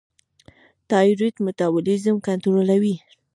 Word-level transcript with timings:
تایرویډ 0.89 1.35
میټابولیزم 1.45 2.15
کنټرولوي. 2.27 2.95